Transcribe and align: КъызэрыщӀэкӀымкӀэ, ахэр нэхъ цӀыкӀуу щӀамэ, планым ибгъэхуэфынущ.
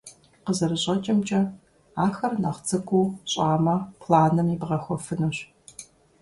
КъызэрыщӀэкӀымкӀэ, 0.45 1.41
ахэр 2.05 2.33
нэхъ 2.41 2.61
цӀыкӀуу 2.67 3.05
щӀамэ, 3.31 3.75
планым 4.01 4.47
ибгъэхуэфынущ. 4.53 5.37